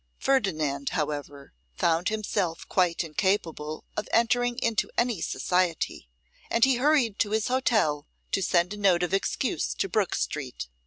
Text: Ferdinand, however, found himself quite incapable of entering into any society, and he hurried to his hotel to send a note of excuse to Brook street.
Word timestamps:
Ferdinand, 0.17 0.89
however, 0.97 1.53
found 1.75 2.09
himself 2.09 2.67
quite 2.67 3.03
incapable 3.03 3.85
of 3.95 4.09
entering 4.11 4.57
into 4.57 4.89
any 4.97 5.21
society, 5.21 6.09
and 6.49 6.65
he 6.65 6.77
hurried 6.77 7.19
to 7.19 7.29
his 7.29 7.49
hotel 7.49 8.07
to 8.31 8.41
send 8.41 8.73
a 8.73 8.77
note 8.77 9.03
of 9.03 9.13
excuse 9.13 9.75
to 9.75 9.87
Brook 9.87 10.15
street. 10.15 10.69